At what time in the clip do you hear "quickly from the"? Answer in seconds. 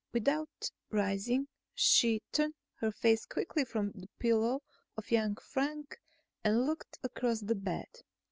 3.27-4.09